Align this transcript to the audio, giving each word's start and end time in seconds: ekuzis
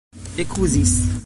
ekuzis 0.41 0.99